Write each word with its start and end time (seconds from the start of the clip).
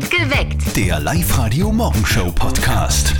Geweckt. 0.00 0.74
Der 0.74 0.98
Live-Radio-Morgenshow-Podcast. 1.00 3.12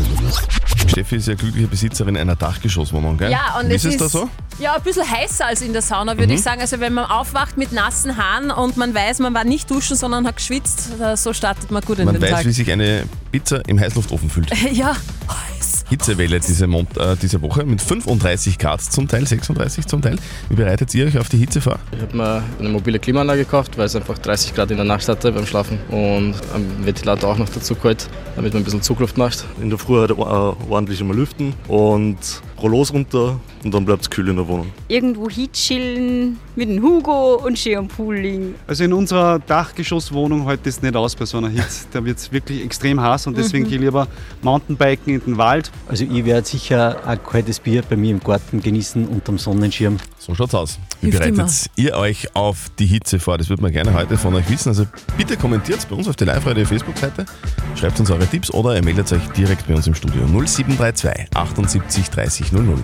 Steffi 0.88 1.16
ist 1.16 1.28
ja 1.28 1.34
glückliche 1.34 1.66
Besitzerin 1.66 2.16
einer 2.16 2.34
Dachgeschosswohnung, 2.34 3.18
gell? 3.18 3.30
Ja, 3.30 3.58
und 3.60 3.68
Wie 3.68 3.74
es 3.74 3.84
ist 3.84 3.96
ist 3.96 4.00
es 4.00 4.12
da 4.12 4.18
so? 4.20 4.24
Mhm. 4.24 4.30
Ja, 4.58 4.76
ein 4.76 4.82
bisschen 4.82 5.10
heißer 5.10 5.44
als 5.46 5.60
in 5.60 5.74
der 5.74 5.82
Sauna, 5.82 6.16
würde 6.16 6.32
ich 6.32 6.40
sagen. 6.42 6.62
Also 6.62 6.80
wenn 6.80 6.94
man 6.94 7.04
aufwacht 7.10 7.58
mit 7.58 7.72
nassen 7.72 8.16
Haaren 8.16 8.50
und 8.50 8.78
man 8.78 8.94
weiß, 8.94 9.18
man 9.18 9.34
war 9.34 9.44
nicht 9.44 9.70
duschen, 9.70 9.96
sondern 9.96 10.26
hat 10.26 10.36
geschwitzt, 10.36 10.88
so 11.16 11.34
startet 11.34 11.70
man 11.70 11.82
gut 11.82 11.98
in 11.98 12.06
Man 12.06 12.14
den 12.14 12.22
weiß, 12.22 12.30
Tag. 12.30 12.46
wie 12.46 12.52
sich 12.52 12.70
eine 12.72 13.04
Pizza 13.30 13.60
im 13.68 13.78
Heißluftofen 13.78 14.30
fühlt. 14.30 14.50
ja, 14.72 14.96
heiß. 15.28 15.71
Hitzewelle 15.92 16.40
diese, 16.40 16.66
Mon 16.66 16.86
äh, 16.98 17.16
diese 17.20 17.42
Woche 17.42 17.64
mit 17.64 17.82
35 17.82 18.58
Grad 18.58 18.80
zum 18.80 19.08
Teil, 19.08 19.26
36 19.26 19.86
zum 19.86 20.00
Teil. 20.00 20.16
Wie 20.48 20.54
bereitet 20.56 20.94
ihr 20.94 21.06
euch 21.06 21.18
auf 21.18 21.28
die 21.28 21.36
Hitze 21.36 21.60
vor? 21.60 21.78
Ich 21.94 22.00
habe 22.00 22.16
mir 22.16 22.42
eine 22.58 22.68
mobile 22.70 22.98
Klimaanlage 22.98 23.44
gekauft, 23.44 23.76
weil 23.76 23.84
es 23.84 23.94
einfach 23.94 24.16
30 24.16 24.54
Grad 24.54 24.70
in 24.70 24.78
der 24.78 24.86
Nacht 24.86 25.06
hatte 25.06 25.30
beim 25.32 25.44
Schlafen 25.44 25.78
und 25.90 26.34
einen 26.54 26.78
Ventilator 26.82 27.30
auch 27.30 27.36
noch 27.36 27.50
dazu 27.50 27.74
geholt, 27.74 28.08
damit 28.36 28.54
man 28.54 28.62
ein 28.62 28.64
bisschen 28.64 28.80
Zugluft 28.80 29.18
macht. 29.18 29.44
In 29.60 29.68
der 29.68 29.78
Früh 29.78 29.98
halt 29.98 30.12
äh, 30.12 30.14
ordentlich 30.14 30.98
einmal 31.02 31.16
lüften 31.16 31.52
und 31.68 32.16
Rollos 32.62 32.92
runter 32.92 33.38
und 33.64 33.74
dann 33.74 33.84
bleibt 33.84 34.02
es 34.02 34.10
kühl 34.10 34.28
in 34.28 34.36
der 34.36 34.46
Wohnung. 34.46 34.70
irgendwo 34.88 35.28
hinchillen 35.28 36.38
mit 36.56 36.68
dem 36.68 36.82
Hugo 36.82 37.36
und 37.36 37.58
schön 37.58 37.78
am 37.78 37.88
Pool 37.88 38.16
liegen. 38.16 38.54
Also 38.66 38.84
in 38.84 38.92
unserer 38.92 39.38
Dachgeschosswohnung 39.38 40.46
hält 40.46 40.66
es 40.66 40.82
nicht 40.82 40.94
aus 40.94 41.16
bei 41.16 41.24
so 41.24 41.38
einer 41.38 41.48
Hitze. 41.48 41.86
Da 41.92 42.04
wird 42.04 42.18
es 42.18 42.30
wirklich 42.32 42.64
extrem 42.64 43.00
heiß 43.00 43.26
und 43.26 43.36
deswegen 43.36 43.64
gehe 43.64 43.76
ich 43.76 43.80
lieber 43.80 44.06
Mountainbiken 44.42 45.14
in 45.14 45.20
den 45.20 45.38
Wald. 45.38 45.70
Also 45.88 46.04
ich 46.04 46.24
werde 46.24 46.46
sicher 46.46 47.06
ein 47.06 47.22
kaltes 47.22 47.58
Bier 47.60 47.82
bei 47.88 47.96
mir 47.96 48.10
im 48.10 48.20
Garten 48.20 48.60
genießen 48.62 49.06
unterm 49.08 49.38
Sonnenschirm. 49.38 49.96
So 50.18 50.34
schaut's 50.34 50.54
aus. 50.54 50.78
Wie 51.00 51.10
bereitet 51.10 51.70
ihr 51.76 51.96
euch 51.96 52.34
auf 52.36 52.70
die 52.78 52.86
Hitze 52.86 53.18
vor? 53.18 53.38
Das 53.38 53.48
würde 53.48 53.62
man 53.62 53.72
gerne 53.72 53.92
heute 53.94 54.16
von 54.16 54.34
euch 54.34 54.48
wissen. 54.50 54.68
Also 54.68 54.86
bitte 55.16 55.36
kommentiert 55.36 55.86
bei 55.88 55.96
uns 55.96 56.06
auf 56.08 56.16
der 56.16 56.28
Live-Radio 56.28 56.64
Facebook-Seite, 56.64 57.26
schreibt 57.74 57.98
uns 57.98 58.10
eure 58.10 58.26
Tipps 58.26 58.50
oder 58.52 58.76
ihr 58.76 58.84
meldet 58.84 59.10
euch 59.12 59.26
direkt 59.36 59.66
bei 59.66 59.74
uns 59.74 59.86
im 59.86 59.94
Studio 59.94 60.22
0732 60.26 61.26
78 61.34 62.10
30 62.10 62.51
00. 62.52 62.76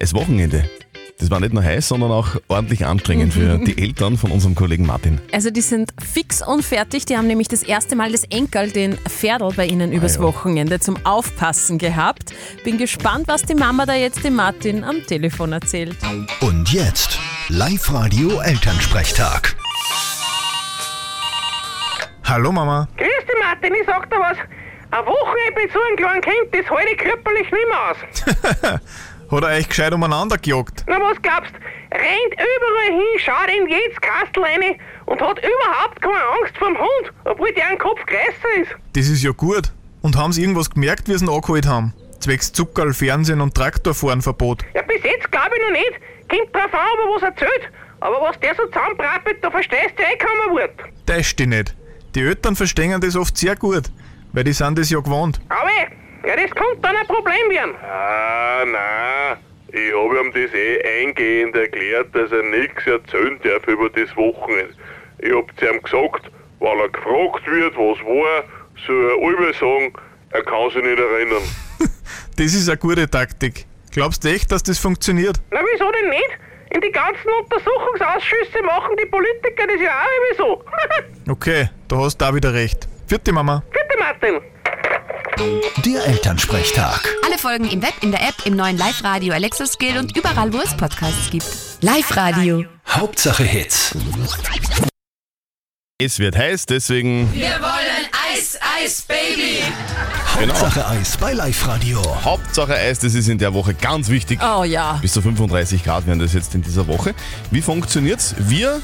Es 0.00 0.12
Wochenende. 0.12 0.68
Das 1.18 1.30
war 1.30 1.40
nicht 1.40 1.54
nur 1.54 1.62
heiß, 1.62 1.88
sondern 1.88 2.10
auch 2.10 2.36
ordentlich 2.48 2.84
anstrengend 2.84 3.32
für 3.32 3.58
die 3.58 3.80
Eltern 3.80 4.18
von 4.18 4.30
unserem 4.30 4.54
Kollegen 4.54 4.84
Martin. 4.84 5.18
Also 5.32 5.50
die 5.50 5.62
sind 5.62 5.92
fix 6.04 6.46
und 6.46 6.62
fertig. 6.62 7.06
Die 7.06 7.16
haben 7.16 7.26
nämlich 7.26 7.48
das 7.48 7.62
erste 7.62 7.96
Mal 7.96 8.12
das 8.12 8.24
Enkel, 8.24 8.70
den 8.70 8.98
Pferdl, 9.08 9.54
bei 9.56 9.66
ihnen 9.66 9.92
übers 9.92 10.16
ja. 10.16 10.22
Wochenende 10.22 10.78
zum 10.80 10.96
Aufpassen 11.06 11.78
gehabt. 11.78 12.34
Bin 12.64 12.76
gespannt, 12.76 13.28
was 13.28 13.42
die 13.42 13.54
Mama 13.54 13.86
da 13.86 13.94
jetzt 13.94 14.24
dem 14.24 14.34
Martin 14.34 14.84
am 14.84 15.06
Telefon 15.06 15.52
erzählt. 15.52 15.96
Und 16.40 16.70
jetzt 16.72 17.18
Live-Radio 17.48 18.40
Elternsprechtag. 18.40 19.56
Hallo 22.24 22.50
Mama. 22.50 22.88
Grüß 22.96 23.06
dich, 23.06 23.36
Martin, 23.40 23.72
ich 23.80 23.86
sag 23.86 24.10
dir 24.10 24.18
was. 24.18 24.36
Ein 24.96 25.04
Wochenende 25.04 25.60
mit 25.60 25.72
so 25.72 25.78
einem 25.78 25.96
kleinen 25.96 26.22
Kind, 26.22 26.48
das 26.52 26.70
halte 26.70 26.90
ich 26.90 26.96
körperlich 26.96 27.52
nicht 27.52 27.68
mehr 27.68 27.90
aus. 27.90 28.80
Hat 29.30 29.42
er 29.42 29.58
euch 29.58 29.68
gescheit 29.68 29.92
umeinander 29.92 30.38
gejagt? 30.38 30.84
Na, 30.86 30.98
was 30.98 31.20
glaubst 31.20 31.52
Rennt 31.92 32.32
überall 32.32 32.98
hin, 32.98 33.18
schaut 33.18 33.48
in 33.54 33.68
jedes 33.68 34.00
Kastel 34.00 34.42
rein 34.42 34.80
und 35.04 35.20
hat 35.20 35.38
überhaupt 35.38 36.00
keine 36.00 36.24
Angst 36.40 36.56
vor 36.56 36.68
dem 36.68 36.78
Hund, 36.78 37.12
obwohl 37.24 37.52
der 37.52 37.68
ein 37.68 37.78
Kopf 37.78 38.00
größer 38.06 38.62
ist. 38.62 38.70
Das 38.94 39.06
ist 39.08 39.22
ja 39.22 39.32
gut. 39.32 39.70
Und 40.00 40.16
haben 40.16 40.32
sie 40.32 40.40
irgendwas 40.40 40.70
gemerkt, 40.70 41.08
wie 41.08 41.18
sie 41.18 41.26
ihn 41.26 41.30
angeholt 41.30 41.66
haben? 41.66 41.92
Zwecks 42.20 42.52
Zuckerl, 42.52 42.94
Fernsehen 42.94 43.42
und 43.42 43.54
Traktorfahren 43.54 44.22
Verbot. 44.22 44.62
Ja, 44.74 44.80
bis 44.80 45.02
jetzt 45.02 45.30
glaube 45.30 45.50
ich 45.56 45.62
noch 45.62 45.72
nicht. 45.72 46.00
Kommt 46.30 46.54
drauf 46.54 46.72
an, 46.72 46.86
ob 46.94 46.98
er 47.04 47.14
was 47.16 47.22
erzählt. 47.22 47.70
Aber 48.00 48.20
was 48.22 48.40
der 48.40 48.54
so 48.54 48.64
zusammenbrappelt, 48.66 49.44
da 49.44 49.50
verstehst 49.50 49.92
du 49.98 50.02
eh 50.02 50.16
kaum 50.16 50.48
ein 50.48 50.56
Wort. 50.56 50.90
Das 51.04 51.26
stimmt 51.26 51.50
nicht. 51.50 51.76
Die 52.14 52.22
Eltern 52.22 52.56
verstehen 52.56 52.98
das 52.98 53.14
oft 53.14 53.36
sehr 53.36 53.56
gut, 53.56 53.90
weil 54.36 54.44
die 54.44 54.52
sind 54.52 54.78
das 54.78 54.90
ja 54.90 55.00
gewohnt. 55.00 55.40
Aber, 55.48 55.70
ja, 56.28 56.36
das 56.36 56.50
könnte 56.54 56.78
dann 56.82 56.94
ein 56.94 57.06
Problem 57.06 57.48
werden. 57.48 57.74
Ah, 57.82 58.64
nein. 58.66 59.38
Ich 59.68 59.92
habe 59.94 60.20
ihm 60.20 60.30
das 60.30 60.54
eh 60.54 61.02
eingehend 61.02 61.56
erklärt, 61.56 62.14
dass 62.14 62.30
er 62.30 62.42
nichts 62.42 62.86
erzählen 62.86 63.40
darf 63.42 63.66
über 63.66 63.88
das 63.88 64.14
Wochenende. 64.14 64.74
Ich 65.18 65.34
hab 65.34 65.58
zu 65.58 65.64
ihm 65.64 65.82
gesagt, 65.82 66.30
weil 66.60 66.80
er 66.80 66.88
gefragt 66.90 67.46
wird, 67.46 67.74
was 67.76 67.98
war, 68.04 68.44
soll 68.86 69.10
er 69.10 69.26
alle 69.26 69.54
sagen, 69.54 69.92
er 70.30 70.42
kann 70.44 70.70
sich 70.70 70.82
nicht 70.82 70.98
erinnern. 70.98 71.42
Das 72.36 72.52
ist 72.52 72.68
eine 72.68 72.76
gute 72.76 73.08
Taktik. 73.08 73.64
Glaubst 73.90 74.22
du 74.22 74.28
echt, 74.28 74.52
dass 74.52 74.62
das 74.62 74.78
funktioniert? 74.78 75.40
Na, 75.50 75.60
wieso 75.72 75.90
denn 75.90 76.10
nicht? 76.10 76.30
In 76.68 76.82
die 76.82 76.92
ganzen 76.92 77.30
Untersuchungsausschüsse 77.42 78.62
machen 78.62 78.94
die 79.02 79.06
Politiker 79.06 79.66
das 79.66 79.80
ja 79.80 79.92
auch 80.02 80.36
immer 80.36 80.36
so. 80.36 80.64
Okay, 81.32 81.70
da 81.88 81.96
hast 81.96 82.18
du 82.18 82.26
auch 82.26 82.34
wieder 82.34 82.52
recht. 82.52 82.86
Vierte 83.06 83.32
Mama. 83.32 83.62
Martin. 84.20 84.40
Der 85.84 86.06
Elternsprechtag. 86.06 87.00
Alle 87.24 87.38
Folgen 87.38 87.68
im 87.68 87.82
Web, 87.82 87.94
in 88.02 88.10
der 88.10 88.22
App, 88.22 88.34
im 88.44 88.56
neuen 88.56 88.78
Live-Radio 88.78 89.34
Alexa 89.34 89.66
Skill 89.66 89.98
und 89.98 90.16
überall, 90.16 90.52
wo 90.52 90.58
es 90.58 90.76
Podcasts 90.76 91.30
gibt. 91.30 91.46
Live-Radio. 91.80 92.64
Hauptsache 92.88 93.44
Hits. 93.44 93.94
Es 95.98 96.18
wird 96.18 96.36
heiß, 96.36 96.66
deswegen 96.66 97.30
Hauptsache 100.34 100.86
Eis 100.86 101.16
bei 101.16 101.32
Live-Radio. 101.32 102.02
Hauptsache 102.22 102.74
Eis, 102.74 102.98
das 102.98 103.14
ist 103.14 103.28
in 103.28 103.38
der 103.38 103.54
Woche 103.54 103.74
ganz 103.74 104.08
wichtig. 104.08 104.40
Oh 104.42 104.64
ja. 104.64 104.98
Bis 105.02 105.12
zu 105.12 105.22
35 105.22 105.84
Grad 105.84 106.06
werden 106.06 106.20
das 106.20 106.32
jetzt 106.32 106.54
in 106.54 106.62
dieser 106.62 106.86
Woche. 106.86 107.14
Wie 107.50 107.62
funktioniert's? 107.62 108.34
Wir 108.38 108.80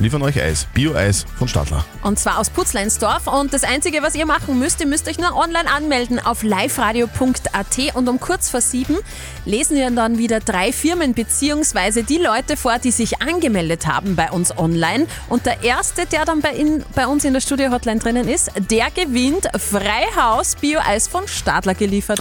liefern 0.00 0.22
euch 0.22 0.40
Eis, 0.40 0.66
Bio-Eis 0.74 1.26
von 1.38 1.46
Stadler. 1.46 1.84
Und 2.02 2.18
zwar 2.18 2.38
aus 2.38 2.50
Putzleinsdorf. 2.50 3.26
Und 3.26 3.52
das 3.52 3.62
Einzige, 3.62 4.02
was 4.02 4.14
ihr 4.14 4.26
machen 4.26 4.58
müsst, 4.58 4.80
ihr 4.80 4.86
müsst 4.86 5.08
euch 5.08 5.18
nur 5.18 5.36
online 5.36 5.70
anmelden 5.70 6.18
auf 6.18 6.42
liveradio.at 6.42 7.94
und 7.94 8.08
um 8.08 8.18
kurz 8.18 8.48
vor 8.50 8.60
sieben 8.60 8.96
lesen 9.44 9.76
wir 9.76 9.90
dann 9.90 10.18
wieder 10.18 10.40
drei 10.40 10.72
Firmen 10.72 11.14
bzw. 11.14 12.02
die 12.02 12.18
Leute 12.18 12.56
vor, 12.56 12.78
die 12.78 12.90
sich 12.90 13.20
angemeldet 13.20 13.86
haben 13.86 14.16
bei 14.16 14.30
uns 14.30 14.56
online. 14.56 15.06
Und 15.28 15.46
der 15.46 15.62
Erste, 15.62 16.06
der 16.06 16.24
dann 16.24 16.40
bei, 16.40 16.52
in, 16.52 16.82
bei 16.94 17.06
uns 17.06 17.24
in 17.24 17.34
der 17.34 17.40
Studio-Hotline 17.40 18.00
drinnen 18.00 18.28
ist, 18.28 18.50
der 18.70 18.90
gewinnt 18.90 19.48
Freihaus 19.56 20.56
Bio-Eis 20.56 21.08
von 21.08 21.28
Stadler 21.28 21.74
geliefert. 21.74 22.20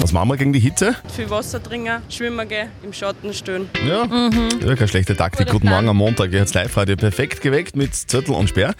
Was 0.00 0.12
machen 0.12 0.28
wir 0.28 0.36
gegen 0.36 0.52
die 0.52 0.60
Hitze? 0.60 0.94
Viel 1.14 1.28
Wasser 1.30 1.62
trinken, 1.62 2.02
schwimmen 2.08 2.48
gehen, 2.48 2.68
im 2.82 2.92
Schatten 2.92 3.32
stehen. 3.32 3.68
Ja, 3.86 4.04
ja 4.04 4.74
keine 4.74 4.88
schlechte 4.88 5.16
Taktik. 5.16 5.46
Guter 5.46 5.52
Guten 5.52 5.66
Plan. 5.66 5.84
Morgen 5.84 5.88
am 5.88 5.96
Montag. 5.96 6.32
Jetzt 6.32 6.54
Live-Radio 6.76 6.96
perfekt 6.96 7.40
geweckt 7.40 7.74
mit 7.74 7.94
Zettel 7.94 8.34
und 8.34 8.50
Sperr. 8.50 8.74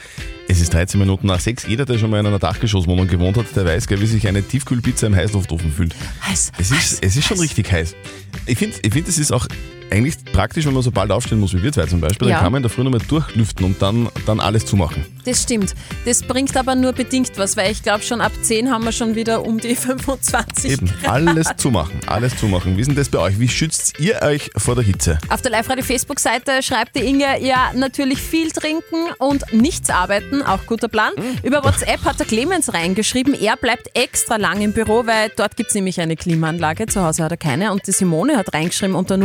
Es 0.48 0.60
ist 0.60 0.74
13 0.74 1.00
Minuten 1.00 1.28
nach 1.28 1.40
6. 1.40 1.66
Jeder, 1.66 1.86
der 1.86 1.96
schon 1.96 2.10
mal 2.10 2.20
in 2.20 2.26
einer 2.26 2.38
Dachgeschosswohnung 2.38 3.08
gewohnt 3.08 3.38
hat, 3.38 3.46
der 3.56 3.64
weiß, 3.64 3.86
gell, 3.86 3.98
wie 4.02 4.06
sich 4.06 4.28
eine 4.28 4.42
Tiefkühlpizza 4.42 5.06
im 5.06 5.16
Heißluftofen 5.16 5.72
fühlt. 5.72 5.94
Heiß, 6.26 6.52
Es 6.58 6.72
ist, 6.72 7.02
es 7.02 7.16
ist 7.16 7.24
schon 7.24 7.38
richtig 7.38 7.72
heiß. 7.72 7.96
Ich 8.44 8.58
finde, 8.58 8.76
ich 8.82 8.92
find, 8.92 9.08
es 9.08 9.16
ist 9.16 9.32
auch 9.32 9.48
eigentlich 9.91 10.16
praktisch, 10.32 10.66
wenn 10.66 10.74
man 10.74 10.82
so 10.82 10.91
bald 10.91 11.10
aufstehen 11.10 11.41
muss 11.41 11.54
wie 11.54 11.62
wir 11.62 11.72
zwei 11.72 11.86
zum 11.86 12.00
Beispiel. 12.00 12.28
Ja. 12.28 12.34
Dann 12.34 12.42
kann 12.44 12.52
man 12.52 12.58
in 12.60 12.62
der 12.64 12.70
Früh 12.70 12.82
nochmal 12.82 13.00
durchlüften 13.06 13.64
und 13.64 13.80
dann, 13.80 14.08
dann 14.26 14.41
alles 14.41 14.66
zumachen. 14.66 15.04
Das 15.24 15.42
stimmt. 15.42 15.74
Das 16.04 16.22
bringt 16.22 16.56
aber 16.56 16.74
nur 16.74 16.92
bedingt 16.92 17.32
was, 17.36 17.56
weil 17.56 17.72
ich 17.72 17.82
glaube, 17.82 18.02
schon 18.02 18.20
ab 18.20 18.32
10 18.41 18.70
haben 18.70 18.84
wir 18.84 18.92
schon 18.92 19.14
wieder 19.14 19.44
um 19.44 19.58
die 19.58 19.75
25 19.76 20.72
Eben, 20.72 20.92
alles 21.06 21.48
zumachen, 21.56 22.00
alles 22.06 22.36
zumachen. 22.36 22.76
Wie 22.76 22.80
ist 22.80 22.88
denn 22.88 22.96
das 22.96 23.08
bei 23.08 23.19
euch? 23.19 23.38
Wie 23.38 23.48
schützt 23.48 23.98
ihr 23.98 24.22
euch 24.22 24.50
vor 24.56 24.75
der 24.75 24.84
Hitze? 24.84 25.19
Auf 25.28 25.42
der 25.42 25.50
Live-Radio-Facebook-Seite 25.50 26.62
schreibt 26.62 26.96
die 26.96 27.00
Inge, 27.00 27.42
ja, 27.42 27.72
natürlich 27.75 28.20
viel 28.20 28.50
trinken 28.50 29.10
und 29.19 29.52
nichts 29.52 29.91
arbeiten, 29.91 30.42
auch 30.42 30.66
guter 30.66 30.88
Plan. 30.88 31.12
Über 31.42 31.64
WhatsApp 31.64 32.04
hat 32.04 32.19
der 32.20 32.26
Clemens 32.26 32.72
reingeschrieben, 32.72 33.34
er 33.34 33.56
bleibt 33.56 33.91
extra 33.94 34.36
lang 34.36 34.60
im 34.60 34.72
Büro, 34.72 35.06
weil 35.06 35.30
dort 35.36 35.56
gibt 35.56 35.70
es 35.70 35.75
nämlich 35.75 36.00
eine 36.00 36.16
Klimaanlage, 36.16 36.86
zu 36.86 37.02
Hause 37.02 37.25
hat 37.25 37.30
er 37.30 37.36
keine. 37.36 37.72
Und 37.72 37.86
die 37.86 37.92
Simone 37.92 38.36
hat 38.36 38.54
reingeschrieben 38.54 38.94
unter 38.94 39.16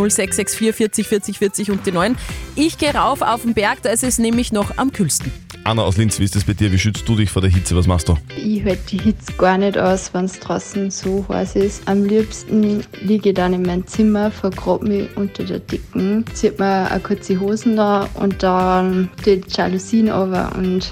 0664 0.53 1.07
40 1.07 1.37
40 1.37 1.37
40 1.37 1.71
und 1.71 1.85
die 1.85 1.91
9. 1.91 2.17
Ich 2.55 2.77
gehe 2.77 2.93
rauf 2.93 3.21
auf 3.21 3.43
den 3.43 3.53
Berg, 3.53 3.81
da 3.81 3.89
ist 3.89 4.03
es 4.03 4.19
nämlich 4.19 4.51
noch 4.51 4.77
am 4.77 4.91
kühlsten. 4.91 5.31
Anna 5.63 5.83
aus 5.83 5.97
Linz, 5.97 6.19
wie 6.19 6.23
ist 6.23 6.35
das 6.35 6.43
bei 6.43 6.53
dir? 6.53 6.71
Wie 6.71 6.79
schützt 6.79 7.07
du 7.07 7.15
dich 7.15 7.29
vor 7.29 7.41
der 7.41 7.51
Hitze? 7.51 7.75
Was 7.75 7.85
machst 7.85 8.09
du? 8.09 8.17
Ich 8.35 8.63
halte 8.63 8.81
die 8.89 8.97
Hitze 8.97 9.31
gar 9.37 9.59
nicht 9.59 9.77
aus, 9.77 10.11
wenn 10.13 10.25
es 10.25 10.39
draußen 10.39 10.89
so 10.89 11.23
heiß 11.29 11.55
ist. 11.55 11.87
Am 11.87 12.03
liebsten 12.03 12.83
liege 13.01 13.29
ich 13.29 13.35
dann 13.35 13.53
in 13.53 13.61
meinem 13.61 13.85
Zimmer, 13.85 14.31
vergrabe 14.31 14.87
mich 14.87 15.15
unter 15.15 15.43
der 15.43 15.59
Dicken, 15.59 16.25
zieht 16.33 16.57
mir 16.57 16.89
eine 16.89 16.99
kurze 16.99 17.39
Hosen 17.39 17.75
da 17.75 18.09
und 18.15 18.41
dann 18.41 19.09
die 19.25 19.41
Jalousien 19.47 20.09
runter 20.09 20.51
und 20.57 20.91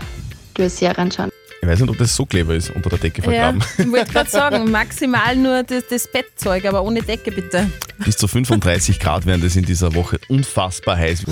tue 0.53 0.69
Serien 0.69 1.11
schauen. 1.11 1.29
Ich 1.29 1.38
weiß 1.69 1.79
nicht, 1.81 1.89
ob 1.89 1.97
das 1.97 2.15
so 2.15 2.25
clever 2.25 2.55
ist, 2.55 2.71
unter 2.71 2.89
der 2.89 2.99
Decke 2.99 3.21
vergraben. 3.21 3.61
Ja, 3.77 3.83
ich 3.83 3.91
wollte 3.91 4.11
gerade 4.11 4.29
sagen, 4.29 4.71
maximal 4.71 5.35
nur 5.35 5.63
das, 5.63 5.87
das 5.87 6.11
Bettzeug, 6.11 6.65
aber 6.65 6.83
ohne 6.83 7.01
Decke 7.01 7.31
bitte. 7.31 7.69
Bis 7.99 8.17
zu 8.17 8.27
35 8.27 8.99
Grad 8.99 9.25
werden 9.25 9.41
das 9.41 9.55
in 9.55 9.65
dieser 9.65 9.93
Woche 9.93 10.19
unfassbar 10.29 10.97
heiß. 10.97 11.25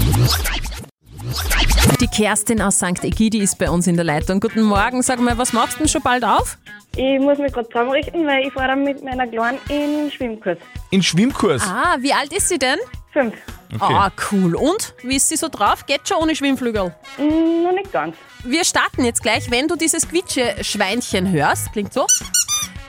Die 2.00 2.08
Kerstin 2.08 2.62
aus 2.62 2.78
St. 2.78 3.04
Egidi 3.04 3.40
ist 3.40 3.58
bei 3.58 3.70
uns 3.70 3.88
in 3.88 3.96
der 3.96 4.06
Leitung. 4.06 4.40
Guten 4.40 4.62
Morgen, 4.62 5.02
sag 5.02 5.20
mal, 5.20 5.38
was 5.38 5.54
machst 5.54 5.76
du 5.76 5.80
denn 5.80 5.88
schon 5.88 6.04
bald 6.04 6.24
auf? 6.24 6.58
Ich 6.96 7.20
muss 7.20 7.38
mich 7.38 7.52
gerade 7.52 7.68
zusammenrichten, 7.70 8.26
weil 8.26 8.48
ich 8.48 8.54
fahre 8.54 8.70
dann 8.70 8.84
mit 8.84 9.04
meiner 9.04 9.28
Kleinen 9.28 9.58
in 9.70 10.04
den 10.04 10.12
Schwimmkurs. 10.12 10.58
In 10.92 11.04
Schwimmkurs. 11.04 11.64
Ah, 11.64 11.98
wie 12.00 12.14
alt 12.14 12.32
ist 12.34 12.50
sie 12.50 12.60
denn? 12.60 12.78
Fünf. 13.18 13.34
Ah, 13.80 14.12
cool. 14.32 14.56
Und? 14.56 14.94
Wie 15.02 15.16
ist 15.16 15.28
sie 15.28 15.38
so 15.38 15.50
drauf? 15.50 15.88
Geht 15.88 16.08
schon 16.08 16.18
ohne 16.18 16.36
Schwimmflügel? 16.36 16.94
Mm, 17.18 17.64
noch 17.64 17.72
nicht 17.72 17.92
ganz. 17.92 18.16
Wir 18.44 18.64
starten 18.64 19.04
jetzt 19.04 19.24
gleich. 19.24 19.50
Wenn 19.50 19.68
du 19.68 19.76
dieses 19.76 20.08
Quietsche-Schweinchen 20.08 21.32
hörst, 21.32 21.72
klingt 21.72 21.94
so, 21.94 22.06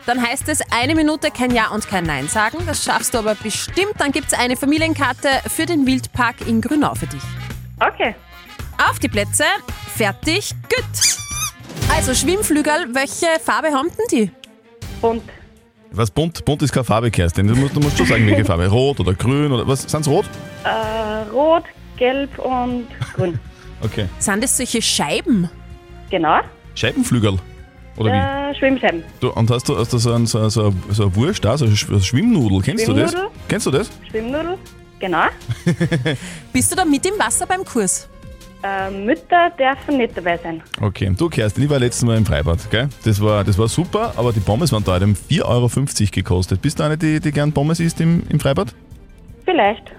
dann 0.04 0.20
heißt 0.20 0.46
es 0.50 0.60
eine 0.70 0.94
Minute 0.94 1.30
kein 1.30 1.50
Ja 1.50 1.69
und 1.70 1.88
kein 1.88 2.04
Nein 2.04 2.28
sagen. 2.28 2.58
Das 2.66 2.84
schaffst 2.84 3.14
du 3.14 3.19
aber 3.19 3.36
bestimmt. 3.36 3.94
Dann 3.96 4.12
gibt 4.12 4.26
es 4.26 4.38
eine 4.38 4.58
Familienkarte 4.58 5.30
für 5.48 5.64
den 5.64 5.86
Wildpark 5.86 6.46
in 6.46 6.60
Grünau 6.60 6.94
für 6.94 7.06
dich. 7.06 7.22
Okay. 7.80 8.14
Auf 8.86 8.98
die 8.98 9.08
Plätze. 9.08 9.44
Fertig. 9.96 10.50
Gut. 10.69 11.94
Also 11.96 12.14
Schwimmflügel, 12.14 12.94
welche 12.94 13.26
Farbe 13.42 13.69
haben 13.69 13.88
denn 13.88 14.06
die? 14.10 14.30
Bunt. 15.00 15.22
Was 15.90 16.11
bunt? 16.11 16.44
Bunt 16.44 16.62
ist 16.62 16.73
keine 16.73 16.85
Farbe, 16.85 17.11
Kerstin. 17.11 17.46
Du 17.49 17.55
musst, 17.56 17.75
du 17.75 17.81
musst 17.81 17.96
schon 17.96 18.06
sagen, 18.06 18.26
welche 18.26 18.44
Farbe. 18.44 18.67
Rot 18.69 19.00
oder 19.00 19.14
grün 19.14 19.50
oder 19.52 19.67
was? 19.67 19.82
Sind's 19.82 20.06
rot? 20.08 20.26
Äh, 20.64 21.29
rot, 21.32 21.64
gelb 21.96 22.38
und 22.38 22.87
grün. 23.14 23.38
Okay. 23.81 24.06
Sind 24.19 24.43
das 24.43 24.56
solche 24.56 24.82
Scheiben? 24.82 25.49
Genau. 26.11 26.40
Scheibenflügel? 26.75 27.38
Oder 27.96 28.12
wie? 28.12 28.17
Äh, 28.50 28.58
Schwimmscheiben. 28.58 29.05
Du, 29.20 29.31
und 29.31 29.49
hast 29.52 29.69
du, 29.69 29.79
hast 29.79 29.93
du 29.93 29.99
so, 29.99 30.12
ein, 30.14 30.26
so, 30.26 30.49
so, 30.49 30.75
so 30.90 31.05
eine 31.05 31.14
Wurst 31.14 31.44
da, 31.44 31.56
so 31.56 31.64
eine 31.64 31.75
Sch- 31.75 31.88
eine 31.88 32.00
Schwimmnudel? 32.00 32.61
Kennst 32.61 32.88
du 32.88 32.93
das? 32.93 33.12
Schwimmnudel? 33.12 33.31
Kennst 33.46 33.67
du 33.67 33.70
das? 33.70 33.90
Schwimmnudel. 34.11 34.58
Genau. 34.99 35.26
Bist 36.52 36.73
du 36.73 36.75
da 36.75 36.85
mit 36.85 37.06
im 37.06 37.17
Wasser 37.20 37.46
beim 37.46 37.64
Kurs? 37.64 38.08
Äh, 38.62 38.90
Mütter 38.90 39.50
dürfen 39.50 39.99
nicht 39.99 40.16
dabei 40.16 40.37
sein. 40.38 40.62
Okay. 40.81 41.12
Du, 41.16 41.28
Kerstin, 41.28 41.64
ich 41.64 41.70
war 41.70 41.78
letztes 41.78 42.05
Mal 42.05 42.16
im 42.16 42.26
Freibad, 42.26 42.58
gell? 42.70 42.88
Das 43.05 43.20
war, 43.20 43.44
das 43.44 43.56
war 43.56 43.69
super, 43.69 44.12
aber 44.16 44.32
die 44.32 44.40
Pommes 44.40 44.72
waren 44.72 44.84
teuer. 44.84 44.99
Die 44.99 45.05
haben 45.05 45.16
4,50 45.31 45.44
Euro 45.44 45.69
gekostet. 46.10 46.60
Bist 46.60 46.81
du 46.81 46.82
eine, 46.82 46.99
die, 46.99 47.20
die 47.20 47.31
gern 47.31 47.52
Pommes 47.52 47.78
isst 47.78 48.00
im, 48.00 48.25
im 48.28 48.40
Freibad? 48.40 48.75
Vielleicht. 49.44 49.93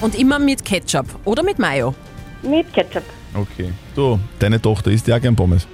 Und 0.00 0.18
immer 0.18 0.38
mit 0.38 0.64
Ketchup 0.64 1.06
oder 1.24 1.42
mit 1.42 1.58
Mayo? 1.58 1.94
Mit 2.42 2.72
Ketchup. 2.72 3.04
Okay. 3.34 3.72
Du, 3.94 4.18
deine 4.38 4.60
Tochter 4.60 4.90
isst 4.90 5.06
ja 5.06 5.16
auch 5.16 5.20
gern 5.20 5.36
Pommes. 5.36 5.66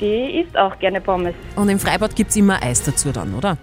Die 0.00 0.40
isst 0.40 0.56
auch 0.56 0.78
gerne 0.78 1.00
Pommes. 1.00 1.34
Und 1.54 1.68
im 1.68 1.78
Freibad 1.78 2.16
gibt 2.16 2.30
es 2.30 2.36
immer 2.36 2.62
Eis 2.62 2.82
dazu 2.82 3.12
dann, 3.12 3.34
oder? 3.34 3.56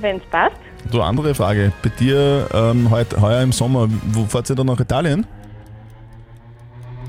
Wenn 0.00 0.16
es 0.16 0.22
passt. 0.24 0.56
Du, 0.90 1.00
andere 1.00 1.34
Frage. 1.34 1.72
Bei 1.82 1.88
dir 1.88 2.48
ähm, 2.52 2.90
heuer 2.90 3.42
im 3.42 3.52
Sommer, 3.52 3.88
wo 4.12 4.24
fahrt 4.24 4.50
ihr 4.50 4.56
dann 4.56 4.66
nach 4.66 4.78
Italien? 4.78 5.26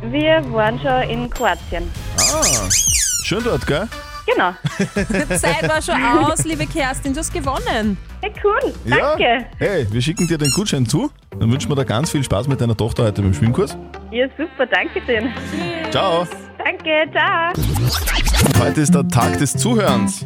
Wir 0.03 0.43
waren 0.53 0.79
schon 0.79 1.09
in 1.09 1.29
Kroatien. 1.29 1.89
Ah, 2.17 2.69
schön 3.23 3.43
dort, 3.43 3.65
gell? 3.65 3.87
Genau. 4.25 4.51
Zeit 5.37 5.67
war 5.69 5.81
schon 5.81 6.03
aus, 6.03 6.43
liebe 6.43 6.65
Kerstin, 6.67 7.13
du 7.13 7.19
hast 7.19 7.33
gewonnen. 7.33 7.97
Hey, 8.21 8.33
cool. 8.43 8.73
Danke. 8.85 9.23
Ja. 9.23 9.39
Hey, 9.57 9.87
wir 9.89 10.01
schicken 10.01 10.27
dir 10.27 10.37
den 10.37 10.51
Gutschein 10.51 10.85
zu. 10.85 11.09
Dann 11.39 11.51
wünschen 11.51 11.69
wir 11.71 11.75
dir 11.75 11.85
ganz 11.85 12.11
viel 12.11 12.23
Spaß 12.23 12.47
mit 12.47 12.59
deiner 12.59 12.75
Tochter 12.75 13.03
heute 13.05 13.21
beim 13.21 13.33
Schwimmkurs. 13.33 13.77
Ja, 14.11 14.27
super. 14.37 14.65
Danke 14.65 15.01
schön. 15.05 15.31
Ciao. 15.91 16.27
Danke. 16.57 17.09
Ciao. 17.11 17.53
Heute 18.63 18.81
ist 18.81 18.93
der 18.93 19.07
Tag 19.07 19.37
des 19.37 19.53
Zuhörens. 19.53 20.25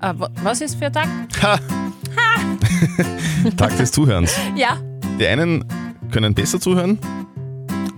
Ah, 0.00 0.14
wa- 0.16 0.30
was 0.42 0.60
ist 0.60 0.76
für 0.78 0.86
ein 0.86 0.92
Tag? 0.92 1.08
Ha! 1.42 1.58
Tag 3.56 3.76
des 3.76 3.90
Zuhörens. 3.92 4.36
Ja. 4.54 4.76
Die 5.18 5.26
einen 5.26 5.64
können 6.12 6.34
besser 6.34 6.60
zuhören, 6.60 6.98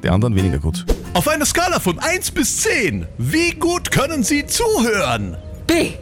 die 0.02 0.08
anderen 0.08 0.34
weniger 0.34 0.58
gut. 0.58 0.84
Auf 1.14 1.28
einer 1.28 1.46
Skala 1.46 1.78
von 1.81 1.99
1 1.99 2.32
bis 2.32 2.58
10, 2.62 3.06
wie 3.19 3.52
gut 3.52 3.90
können 3.90 4.22
Sie 4.25 4.46
zuhören? 4.46 5.37
B. 5.66 5.93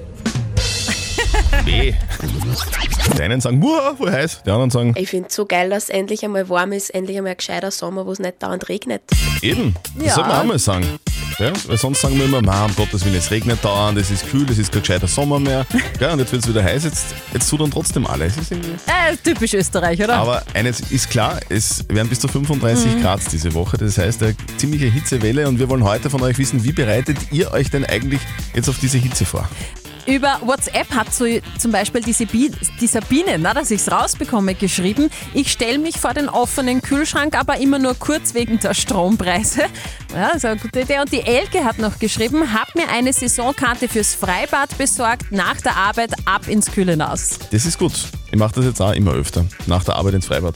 B. 1.66 1.92
Die 3.16 3.22
einen 3.22 3.40
sagen, 3.40 3.58
muah, 3.58 3.94
voll 3.96 4.10
heiß. 4.10 4.42
Die 4.46 4.50
anderen 4.50 4.70
sagen, 4.70 4.94
Ich 4.96 5.10
finde 5.10 5.28
es 5.28 5.34
so 5.34 5.44
geil, 5.44 5.68
dass 5.70 5.84
es 5.84 5.88
endlich 5.90 6.24
einmal 6.24 6.48
warm 6.48 6.72
ist, 6.72 6.90
endlich 6.90 7.16
einmal 7.18 7.32
ein 7.32 7.36
gescheiter 7.36 7.70
Sommer, 7.70 8.06
wo 8.06 8.12
es 8.12 8.18
nicht 8.18 8.42
dauernd 8.42 8.68
regnet. 8.68 9.02
eben. 9.42 9.74
Das 9.96 10.06
Ja. 10.06 10.14
soll 10.14 10.24
man 10.24 10.32
auch 10.40 10.44
mal 10.44 10.58
sagen. 10.58 10.86
Ja, 11.38 11.52
weil 11.66 11.76
sonst 11.78 12.00
sagen 12.00 12.16
wir 12.18 12.24
immer, 12.26 12.42
"Ma, 12.42 12.64
um 12.66 12.74
Gottes 12.76 13.04
Willen, 13.04 13.16
es 13.16 13.30
regnet 13.30 13.64
dauernd, 13.64 13.98
es 13.98 14.10
ist 14.10 14.28
kühl, 14.30 14.46
es 14.50 14.58
ist 14.58 14.70
kein 14.72 14.82
gescheiter 14.82 15.08
Sommer 15.08 15.38
mehr. 15.40 15.66
Gell, 15.98 16.10
und 16.10 16.18
jetzt 16.18 16.32
wird 16.32 16.42
es 16.44 16.48
wieder 16.48 16.62
heiß, 16.62 16.84
jetzt, 16.84 17.06
jetzt 17.32 17.48
tut 17.48 17.60
dann 17.60 17.70
trotzdem 17.70 18.06
alles. 18.06 18.34
Es 18.36 18.42
ist 18.42 18.52
irgendwie 18.52 18.70
Äh, 18.86 19.16
typisch 19.22 19.54
Österreich, 19.54 20.02
oder? 20.02 20.14
Aber 20.16 20.42
eines 20.54 20.80
ist 20.80 21.10
klar, 21.10 21.40
es 21.48 21.84
werden 21.88 22.08
bis 22.08 22.20
zu 22.20 22.28
35 22.28 22.96
Mhm. 22.96 23.02
Grad 23.02 23.20
diese 23.32 23.54
Woche. 23.54 23.78
Das 23.78 23.98
heißt, 23.98 24.22
eine 24.22 24.34
ziemliche 24.56 24.86
Hitzewelle 24.86 25.48
und 25.48 25.58
wir 25.58 25.68
wollen 25.68 25.84
heute 25.84 26.10
von 26.10 26.22
euch 26.22 26.38
wissen, 26.38 26.62
wie 26.64 26.72
bereitet 26.72 27.16
ihr 27.30 27.52
euch 27.52 27.70
denn 27.70 27.84
eigentlich 27.84 28.20
jetzt 28.54 28.68
auf 28.68 28.78
diese 28.78 28.98
Hitze 28.98 29.24
vor? 29.24 29.48
Über 30.06 30.38
WhatsApp 30.42 30.92
hat 30.94 31.14
so 31.14 31.24
zum 31.58 31.70
Beispiel 31.70 32.00
die, 32.00 32.12
Sabi, 32.12 32.50
die 32.80 32.86
Sabine, 32.86 33.38
na, 33.38 33.54
dass 33.54 33.70
ich 33.70 33.82
es 33.82 33.90
rausbekomme, 33.90 34.54
geschrieben, 34.54 35.10
ich 35.32 35.52
stelle 35.52 35.78
mich 35.78 35.98
vor 35.98 36.12
den 36.12 36.28
offenen 36.28 36.82
Kühlschrank, 36.82 37.38
aber 37.38 37.58
immer 37.58 37.78
nur 37.78 37.94
kurz 37.94 38.34
wegen 38.34 38.58
der 38.58 38.74
Strompreise. 38.74 39.62
Ja, 40.12 40.28
das 40.28 40.36
ist 40.36 40.44
eine 40.44 40.60
gute 40.60 40.80
Idee. 40.80 41.00
Und 41.00 41.12
die 41.12 41.22
Elke 41.22 41.64
hat 41.64 41.78
noch 41.78 41.98
geschrieben, 41.98 42.52
hab 42.52 42.74
mir 42.74 42.88
eine 42.88 43.12
Saisonkarte 43.12 43.88
fürs 43.88 44.14
Freibad 44.14 44.76
besorgt, 44.76 45.30
nach 45.30 45.60
der 45.60 45.76
Arbeit 45.76 46.10
ab 46.24 46.48
ins 46.48 46.70
kühle 46.70 46.96
Nass. 46.96 47.38
Das 47.50 47.64
ist 47.64 47.78
gut. 47.78 47.92
Ich 48.30 48.38
mache 48.38 48.54
das 48.56 48.64
jetzt 48.64 48.82
auch 48.82 48.92
immer 48.92 49.12
öfter. 49.12 49.46
Nach 49.66 49.84
der 49.84 49.96
Arbeit 49.96 50.14
ins 50.14 50.26
Freibad. 50.26 50.54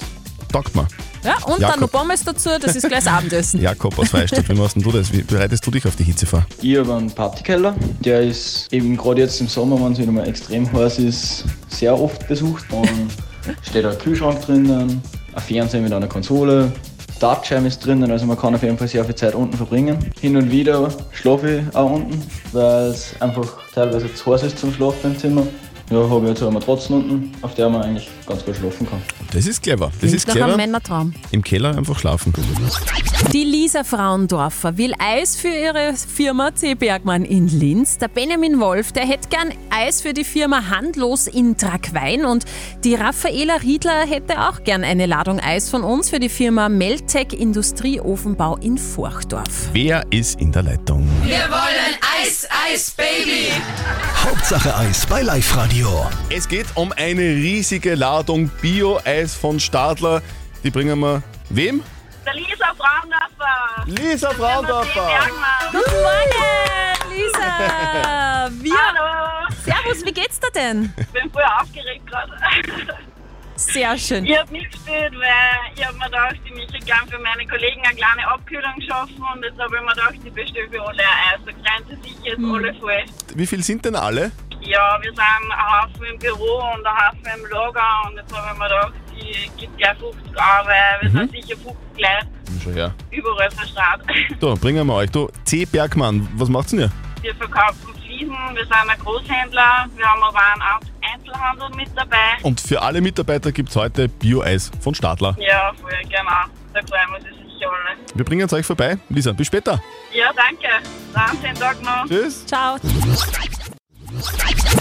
Taugt 0.56 0.74
mir. 0.74 0.86
Ja, 1.22 1.36
und 1.44 1.60
Jakob. 1.60 1.60
dann 1.60 1.80
noch 1.80 1.90
Pommes 1.90 2.24
dazu, 2.24 2.48
das 2.58 2.76
ist 2.76 2.88
gleich 2.88 3.04
das 3.04 3.12
Abendessen. 3.12 3.60
Jakob 3.62 3.98
aus 3.98 4.08
Freistadt, 4.08 4.48
wie 4.48 4.54
machst 4.54 4.76
denn 4.76 4.82
du 4.82 4.90
das? 4.90 5.12
Wie 5.12 5.20
bereitest 5.20 5.66
du 5.66 5.70
dich 5.70 5.86
auf 5.86 5.96
die 5.96 6.04
Hitze 6.04 6.24
vor? 6.24 6.46
Ich 6.62 6.78
habe 6.78 6.94
einen 6.94 7.10
Partykeller. 7.10 7.74
Der 8.00 8.22
ist 8.22 8.72
eben 8.72 8.96
gerade 8.96 9.20
jetzt 9.20 9.38
im 9.42 9.48
Sommer, 9.48 9.78
wenn 9.84 9.92
es 9.92 9.98
wieder 9.98 10.12
mal 10.12 10.26
extrem 10.26 10.72
heiß 10.72 10.98
ist, 11.00 11.44
sehr 11.68 11.98
oft 12.00 12.26
besucht. 12.26 12.64
Und 12.72 12.88
steht 13.68 13.84
ein 13.84 13.98
Kühlschrank 13.98 14.40
drinnen, 14.46 15.02
ein 15.34 15.42
Fernseher 15.42 15.82
mit 15.82 15.92
einer 15.92 16.06
Konsole, 16.06 16.72
Dartscheibe 17.20 17.66
ist 17.66 17.84
drinnen, 17.84 18.10
also 18.10 18.26
man 18.26 18.38
kann 18.38 18.54
auf 18.54 18.62
jeden 18.62 18.76
Fall 18.76 18.88
sehr 18.88 19.04
viel 19.04 19.14
Zeit 19.14 19.34
unten 19.34 19.56
verbringen. 19.56 19.98
Hin 20.20 20.36
und 20.36 20.50
wieder 20.50 20.88
schlafe 21.12 21.64
ich 21.68 21.76
auch 21.76 21.90
unten, 21.90 22.22
weil 22.52 22.90
es 22.90 23.14
einfach 23.20 23.58
teilweise 23.74 24.12
zu 24.14 24.32
heiß 24.32 24.42
ist 24.42 24.58
zum 24.58 24.72
Schlafen 24.72 25.12
im 25.12 25.18
Zimmer. 25.18 25.46
Ja, 25.90 25.98
habe 26.10 26.22
ich 26.24 26.30
jetzt 26.30 26.42
eine 26.42 26.50
Matratzen 26.50 26.96
unten, 26.96 27.32
auf 27.42 27.54
der 27.54 27.68
man 27.68 27.82
eigentlich 27.82 28.08
ganz 28.26 28.44
gut 28.44 28.56
schlafen 28.56 28.88
kann. 28.88 29.00
Das 29.32 29.46
ist 29.46 29.62
clever. 29.62 29.92
Das 30.00 30.12
ist 30.12 30.26
Nach 30.26 30.34
einem 30.34 30.44
clever. 30.44 30.56
Männertraum. 30.56 31.14
Im 31.30 31.42
Keller 31.44 31.76
einfach 31.76 31.96
schlafen. 31.98 32.32
Die 33.32 33.44
Lisa 33.44 33.84
Frauendorfer 33.84 34.76
will 34.78 34.94
Eis 34.98 35.36
für 35.36 35.48
ihre 35.48 35.94
Firma 35.94 36.52
C. 36.54 36.74
Bergmann 36.74 37.24
in 37.24 37.46
Linz. 37.46 37.98
Der 37.98 38.08
Benjamin 38.08 38.58
Wolf, 38.58 38.90
der 38.90 39.06
hätte 39.06 39.28
gern 39.28 39.50
Eis 39.70 40.00
für 40.02 40.12
die 40.12 40.24
Firma 40.24 40.70
Handlos 40.70 41.28
in 41.28 41.56
Tragwein. 41.56 42.24
Und 42.24 42.44
die 42.82 42.96
Raffaela 42.96 43.56
Riedler 43.62 44.06
hätte 44.06 44.48
auch 44.48 44.64
gern 44.64 44.82
eine 44.82 45.06
Ladung 45.06 45.38
Eis 45.38 45.70
von 45.70 45.84
uns 45.84 46.10
für 46.10 46.18
die 46.18 46.28
Firma 46.28 46.68
Meltec 46.68 47.32
Industrieofenbau 47.32 48.56
in 48.56 48.76
Forchdorf. 48.76 49.68
Wer 49.72 50.04
ist 50.10 50.40
in 50.40 50.50
der 50.50 50.64
Leitung? 50.64 51.08
Wir 51.22 51.36
wollen 51.36 51.75
Eis, 52.00 52.48
Eis, 52.50 52.90
Baby. 52.90 53.52
Hauptsache 54.24 54.74
Eis 54.76 55.06
bei 55.06 55.22
Live 55.22 55.56
Radio. 55.56 56.06
Es 56.30 56.48
geht 56.48 56.66
um 56.74 56.92
eine 56.92 57.22
riesige 57.22 57.94
Ladung 57.94 58.48
Bio-Eis 58.60 59.34
von 59.34 59.60
Stadler. 59.60 60.22
Die 60.62 60.70
bringen 60.70 60.98
wir 61.00 61.22
wem? 61.50 61.82
Der 62.24 62.34
Lisa 62.34 62.74
Frauendorfer. 62.76 63.84
Lisa 63.86 64.30
Frauendorfer. 64.30 65.10
Guten 65.70 65.90
Morgen, 66.02 67.14
Lisa! 67.14 68.50
Wir 68.50 68.74
Hallo. 68.74 69.48
Servus, 69.64 70.04
wie 70.04 70.12
geht's 70.12 70.40
dir 70.40 70.50
denn? 70.54 70.92
Ich 70.98 71.06
bin 71.08 71.30
voll 71.30 71.44
aufgeregt 71.60 72.06
gerade. 72.06 72.32
Sehr 73.56 73.96
schön. 73.98 74.24
Ich 74.26 74.38
habe 74.38 74.52
mitgespielt, 74.52 75.12
weil 75.14 75.72
ich 75.74 75.84
habe 75.86 75.96
mir 75.96 76.04
gedacht, 76.06 76.36
ich 76.44 76.52
möchte 76.54 76.78
gerne 76.84 77.10
für 77.10 77.18
meine 77.18 77.46
Kollegen 77.46 77.80
eine 77.84 77.96
kleine 77.96 78.28
Abkühlung 78.28 78.74
schaffen 78.86 79.16
und 79.34 79.42
jetzt 79.42 79.58
habe 79.58 79.76
ich 79.76 79.82
mir 79.82 79.88
gedacht, 79.88 80.14
ich 80.24 80.32
bestelle 80.32 80.68
für 80.68 80.82
alle 80.82 81.02
ein 81.02 81.34
Eis. 81.34 81.40
So 81.46 81.52
Grenze 81.62 82.02
sicher 82.02 82.32
ist 82.32 82.36
Hm. 82.38 82.54
alle 82.54 82.74
voll. 82.74 83.04
Wie 83.34 83.46
viel 83.46 83.62
sind 83.62 83.84
denn 83.84 83.96
alle? 83.96 84.30
Ja, 84.60 84.98
wir 85.00 85.10
sind 85.10 85.20
ein 85.20 85.82
Haufen 85.82 86.04
im 86.12 86.18
Büro 86.18 86.62
und 86.74 86.86
ein 86.86 86.96
Haufen 86.96 87.26
im 87.36 87.50
Lager 87.50 88.02
und 88.06 88.16
jetzt 88.16 88.36
habe 88.36 88.52
ich 88.52 88.58
mir 88.58 88.68
gedacht, 88.68 88.92
ich 89.16 89.56
gebe 89.56 89.76
gleich 89.76 89.98
50 89.98 90.32
Euro, 90.36 90.66
weil 90.66 90.98
wir 91.02 91.08
Mhm. 91.10 91.18
sind 91.18 91.30
sicher 91.32 91.56
50 91.56 91.76
Leute 91.96 92.62
Schon 92.62 92.72
her. 92.74 92.94
überall 93.10 93.50
verstrahlt. 93.50 94.02
So, 94.40 94.54
bringen 94.54 94.86
wir 94.86 94.94
euch. 94.94 95.10
Du, 95.10 95.28
C. 95.44 95.64
Bergmann, 95.64 96.28
was 96.34 96.48
macht's 96.48 96.70
denn 96.72 96.80
ihr? 96.80 96.90
Wir 97.22 97.34
verkaufen 97.34 97.94
Fliesen, 98.04 98.36
wir 98.54 98.64
sind 98.64 98.72
ein 98.74 98.98
Großhändler, 98.98 99.86
wir 99.96 100.06
haben 100.06 100.22
aber 100.22 100.38
einen 100.52 100.62
Ein- 100.62 100.95
Einzelhandel 101.36 101.76
mit 101.76 101.88
dabei. 101.94 102.42
Und 102.42 102.60
für 102.60 102.82
alle 102.82 103.00
Mitarbeiter 103.00 103.52
gibt's 103.52 103.76
heute 103.76 104.08
Bio-Eis 104.08 104.70
von 104.80 104.94
Stadler. 104.94 105.36
Ja, 105.38 105.72
voll, 105.80 105.90
genau. 106.02 106.30
Da 106.72 106.80
freuen 106.86 107.12
wir 107.12 107.20
sich 107.20 107.30
sicher 107.30 107.68
alle. 107.70 107.98
Wir 108.14 108.24
bringen 108.24 108.46
es 108.46 108.52
euch 108.52 108.66
vorbei. 108.66 108.98
Lisa, 109.08 109.32
bis 109.32 109.46
später. 109.46 109.80
Ja, 110.12 110.30
danke. 110.34 110.68
Dann 111.12 111.36
schönen 111.40 111.54
Tag 111.54 111.82
noch. 111.82 112.06
Tschüss. 112.08 112.46
Ciao. 112.46 112.76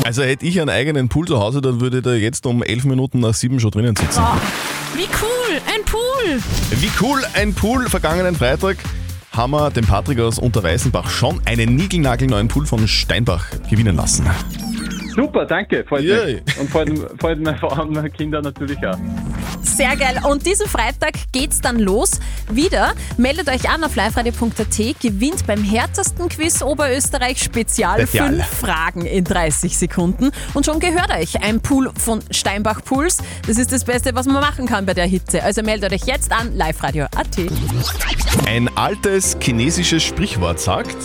Also 0.06 0.24
hätte 0.24 0.46
ich 0.46 0.60
einen 0.60 0.70
eigenen 0.70 1.10
Pool 1.10 1.28
zu 1.28 1.40
Hause, 1.40 1.62
dann 1.62 1.82
würde 1.82 1.98
ich 1.98 2.04
da 2.04 2.14
jetzt 2.14 2.46
um 2.46 2.64
11 2.64 2.86
Minuten 2.86 3.20
nach 3.20 3.34
7 3.34 3.60
schon 3.60 3.72
drinnen 3.72 3.96
sitzen. 3.96 4.24
Wie 4.94 5.08
cool, 5.22 5.62
ein 5.74 5.84
Pool! 5.84 6.42
Wie 6.70 6.92
cool, 7.02 7.22
ein 7.34 7.54
Pool. 7.54 7.90
Vergangenen 7.90 8.36
Freitag 8.36 8.78
haben 9.34 9.52
wir 9.52 9.72
den 9.72 9.86
Patrick 9.86 10.20
aus 10.20 10.40
Unterweißenbach 10.40 11.10
schon 11.10 11.42
einen 11.46 11.76
niegelnagelneuen 11.76 12.48
Pool 12.48 12.66
von 12.66 12.88
Steinbach 12.88 13.46
gewinnen 13.70 13.96
lassen. 13.96 14.30
Super, 15.16 15.46
danke, 15.46 15.86
freut 15.88 16.04
Yay. 16.04 16.42
mich. 16.46 16.60
Und 16.60 16.70
freut, 16.70 16.90
freut 17.20 17.40
meine 17.40 17.58
Frau 17.58 17.82
und 17.82 17.94
meine 17.94 18.10
Kinder 18.10 18.42
natürlich 18.42 18.78
auch. 18.86 18.98
Sehr 19.62 19.96
geil. 19.96 20.20
Und 20.30 20.46
diesen 20.46 20.68
Freitag 20.68 21.14
geht's 21.32 21.62
dann 21.62 21.80
los. 21.80 22.20
Wieder. 22.50 22.94
Meldet 23.18 23.50
euch 23.50 23.70
an 23.70 23.84
auf 23.84 23.96
liveradio.at, 23.96 25.00
gewinnt 25.02 25.48
beim 25.48 25.64
härtesten 25.64 26.30
Quiz 26.30 26.62
Oberösterreich 26.62 27.42
Spezial 27.42 28.02
Spezial. 28.02 28.36
fünf 28.36 28.46
Fragen 28.46 29.06
in 29.06 29.24
30 29.24 29.78
Sekunden. 29.78 30.32
Und 30.54 30.66
schon 30.66 30.80
gehört 30.80 31.12
euch 31.12 31.42
ein 31.44 31.62
Pool 31.62 31.92
von 31.98 32.22
Steinbach 32.32 32.84
Pools. 32.84 33.18
Das 33.48 33.58
ist 33.58 33.72
das 33.72 33.86
Beste, 33.86 34.16
was 34.16 34.26
man 34.28 34.42
machen 34.42 34.66
kann 34.66 34.86
bei 34.86 34.94
der 34.94 35.08
Hitze. 35.08 35.44
Also 35.44 35.62
meldet 35.64 35.94
euch 35.94 36.06
jetzt 36.06 36.32
an 36.32 36.54
liveradio.at. 36.56 37.38
Ein 38.48 38.70
altes 38.78 39.38
chinesisches 39.42 40.04
Sprichwort 40.04 40.60
sagt, 40.60 40.98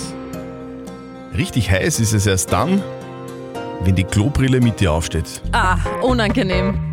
richtig 1.37 1.71
heiß 1.71 2.01
ist 2.01 2.13
es 2.13 2.27
erst 2.27 2.53
dann, 2.53 2.83
wenn 3.83 3.95
die 3.95 4.05
Klobrille 4.05 4.61
mit 4.61 4.81
dir 4.81 4.93
aufsteht. 4.93 5.43
Ah, 5.53 5.77
unangenehm. 6.03 6.93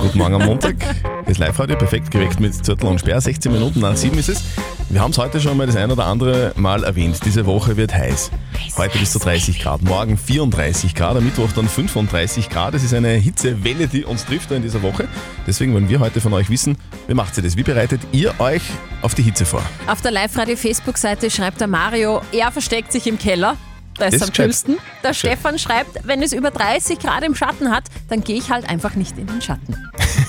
Guten 0.00 0.18
Morgen 0.18 0.34
am 0.34 0.44
Montag. 0.44 0.76
Das 1.26 1.38
Live-Radio 1.38 1.76
perfekt 1.76 2.10
geweckt 2.10 2.40
mit 2.40 2.54
Zürtel 2.64 2.88
und 2.88 3.00
Sperr. 3.00 3.20
16 3.20 3.52
Minuten 3.52 3.80
nach 3.80 3.96
7 3.96 4.16
ist 4.18 4.28
es. 4.28 4.42
Wir 4.88 5.00
haben 5.00 5.10
es 5.10 5.18
heute 5.18 5.40
schon 5.40 5.56
mal 5.56 5.66
das 5.66 5.76
ein 5.76 5.90
oder 5.90 6.06
andere 6.06 6.52
Mal 6.56 6.84
erwähnt. 6.84 7.18
Diese 7.24 7.44
Woche 7.46 7.76
wird 7.76 7.92
heiß. 7.92 8.30
Heute 8.76 8.98
bis 8.98 9.12
zu 9.12 9.18
30 9.18 9.60
Grad, 9.60 9.82
morgen 9.82 10.16
34 10.16 10.94
Grad, 10.94 11.16
am 11.16 11.24
Mittwoch 11.24 11.50
dann 11.52 11.68
35 11.68 12.48
Grad. 12.48 12.74
Es 12.74 12.84
ist 12.84 12.94
eine 12.94 13.08
Hitzewelle, 13.08 13.88
die 13.88 14.04
uns 14.04 14.24
trifft 14.24 14.50
in 14.52 14.62
dieser 14.62 14.82
Woche. 14.82 15.08
Deswegen 15.46 15.74
wollen 15.74 15.88
wir 15.88 15.98
heute 15.98 16.20
von 16.20 16.32
euch 16.34 16.50
wissen, 16.50 16.76
wie 17.08 17.14
macht 17.14 17.36
ihr 17.36 17.42
das? 17.42 17.56
Wie 17.56 17.62
bereitet 17.62 18.00
ihr 18.12 18.34
euch 18.38 18.62
auf 19.02 19.14
die 19.14 19.22
Hitze 19.22 19.44
vor? 19.44 19.62
Auf 19.86 20.02
der 20.02 20.12
Live-Radio-Facebook-Seite 20.12 21.30
schreibt 21.30 21.60
der 21.60 21.68
Mario, 21.68 22.22
er 22.32 22.52
versteckt 22.52 22.92
sich 22.92 23.06
im 23.06 23.18
Keller. 23.18 23.56
Da 23.98 24.06
ist 24.06 24.14
Das 24.14 24.22
am 24.22 24.28
ist 24.28 24.30
gescheit. 24.32 24.46
coolsten. 24.46 24.76
Der 25.02 25.14
Stefan 25.14 25.58
schreibt, 25.58 26.06
wenn 26.06 26.22
es 26.22 26.32
über 26.32 26.50
30 26.50 26.98
Grad 26.98 27.24
im 27.24 27.34
Schatten 27.34 27.70
hat, 27.70 27.84
dann 28.08 28.22
gehe 28.22 28.36
ich 28.36 28.50
halt 28.50 28.68
einfach 28.68 28.94
nicht 28.94 29.16
in 29.18 29.26
den 29.26 29.40
Schatten. 29.40 29.74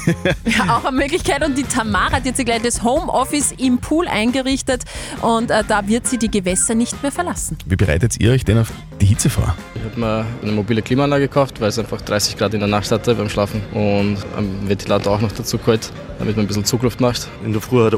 ja, 0.46 0.78
auch 0.78 0.86
eine 0.86 0.96
Möglichkeit. 0.98 1.44
Und 1.46 1.58
die 1.58 1.64
Tamara 1.64 2.14
hat 2.14 2.26
jetzt 2.26 2.44
gleich 2.46 2.62
das 2.62 2.84
Homeoffice 2.84 3.54
im 3.58 3.80
Pool 3.80 4.08
eingerichtet 4.08 4.84
und 5.22 5.52
äh, 5.52 5.64
da 5.68 5.88
wird 5.88 6.08
sie 6.08 6.18
die 6.18 6.32
Gewässer 6.32 6.76
nicht 6.76 7.02
mehr 7.04 7.12
verlassen. 7.12 7.58
Wie 7.66 7.76
bereitet 7.76 8.20
ihr 8.20 8.32
euch 8.32 8.46
denn 8.46 8.58
auf 8.60 8.72
die 9.02 9.06
Hitze 9.06 9.30
vor? 9.30 9.56
Ich 9.76 9.84
habe 9.84 10.00
mir 10.00 10.26
eine 10.42 10.52
mobile 10.54 10.82
Klimaanlage 10.82 11.28
gekauft, 11.28 11.60
weil 11.60 11.70
es 11.70 11.80
einfach 11.80 12.02
30 12.02 12.38
Grad 12.38 12.54
in 12.54 12.60
der 12.62 12.70
Nacht 12.70 12.90
hatte 12.92 13.16
beim 13.16 13.30
Schlafen 13.30 13.62
und 13.74 14.18
einen 14.38 14.68
Ventilator 14.68 15.14
auch 15.16 15.22
noch 15.22 15.32
dazu 15.32 15.58
geholt, 15.58 15.92
damit 16.20 16.36
man 16.38 16.46
ein 16.46 16.48
bisschen 16.48 16.66
Zugluft 16.66 17.02
macht. 17.02 17.28
In 17.46 17.52
der 17.52 17.62
Früh 17.62 17.82
halt 17.82 17.94
äh, 17.94 17.98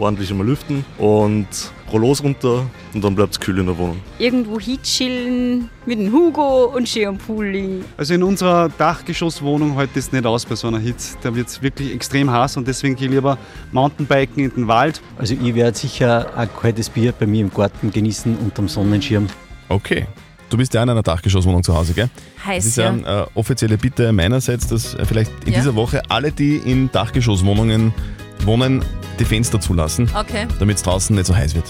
ordentlich 0.00 0.30
einmal 0.30 0.46
lüften 0.46 0.84
und 0.98 1.46
Rollos 1.94 2.22
runter 2.24 2.66
und 2.92 3.04
dann 3.04 3.14
bleibt 3.14 3.34
es 3.34 3.40
kühl 3.40 3.56
in 3.58 3.66
der 3.66 3.78
Wohnung. 3.78 3.98
Irgendwo 4.18 4.58
hinchillen 4.58 5.70
mit 5.86 5.98
dem 6.00 6.12
Hugo 6.12 6.64
und 6.74 6.88
schön 6.88 7.06
am 7.06 7.18
Pool 7.18 7.46
liegen. 7.46 7.84
Also 7.96 8.14
in 8.14 8.22
unserer 8.24 8.68
Dachgeschosswohnung 8.68 9.74
hält 9.76 9.90
es 9.96 10.10
nicht 10.10 10.26
aus 10.26 10.44
bei 10.44 10.56
so 10.56 10.66
einer 10.68 10.80
Hitze. 10.80 11.16
Da 11.22 11.34
wird 11.34 11.46
es 11.48 11.62
wirklich 11.62 11.94
extrem 11.94 12.30
heiß 12.30 12.56
und 12.56 12.66
deswegen 12.66 12.96
gehe 12.96 13.06
ich 13.06 13.14
lieber 13.14 13.38
Mountainbiken 13.70 14.42
in 14.42 14.50
den 14.50 14.66
Wald. 14.68 15.00
Also 15.18 15.34
ich 15.34 15.54
werde 15.54 15.78
sicher 15.78 16.36
ein 16.36 16.48
kaltes 16.60 16.90
Bier 16.90 17.12
bei 17.12 17.26
mir 17.26 17.42
im 17.42 17.50
Garten 17.54 17.92
genießen 17.92 18.36
unterm 18.38 18.66
Sonnenschirm. 18.68 19.28
Okay. 19.68 20.06
Du 20.50 20.56
bist 20.58 20.74
ja 20.74 20.82
in 20.82 20.90
einer 20.90 21.02
Dachgeschosswohnung 21.02 21.62
zu 21.62 21.74
Hause, 21.76 21.94
gell? 21.94 22.10
Heiß, 22.44 22.56
Das 22.64 22.66
ist 22.66 22.76
ja 22.76 22.84
ja. 22.84 22.90
eine 22.90 23.26
offizielle 23.34 23.78
Bitte 23.78 24.12
meinerseits, 24.12 24.66
dass 24.68 24.94
äh, 24.94 25.04
vielleicht 25.04 25.30
in 25.46 25.52
Ja. 25.52 25.60
dieser 25.60 25.74
Woche 25.74 26.02
alle, 26.08 26.32
die 26.32 26.56
in 26.56 26.90
Dachgeschosswohnungen 26.92 27.94
wohnen, 28.46 28.84
die 29.18 29.24
Fenster 29.24 29.60
zulassen, 29.60 30.10
Okay. 30.14 30.46
damit 30.58 30.76
es 30.76 30.82
draußen 30.82 31.14
nicht 31.14 31.26
so 31.26 31.34
heiß 31.34 31.54
wird. 31.54 31.64